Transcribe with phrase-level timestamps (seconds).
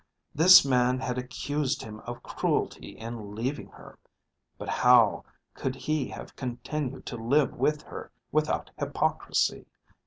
[0.33, 3.99] This man had accused him of cruelty in leaving her.
[4.57, 9.67] But how could he have continued to live with her without hypocrisy?